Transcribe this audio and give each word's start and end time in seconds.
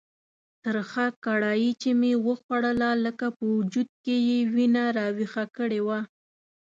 ترخه 0.63 1.05
کړایي 1.25 1.71
چې 1.81 1.89
مې 1.99 2.13
وخوړله 2.27 2.89
لکه 3.05 3.25
په 3.37 3.43
وجود 3.55 3.89
کې 4.03 4.15
یې 4.29 4.39
وینه 4.53 4.83
راویښه 4.97 5.45
کړې 5.57 5.81
وه. 5.87 5.99